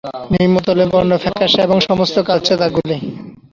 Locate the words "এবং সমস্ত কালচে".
1.61-2.53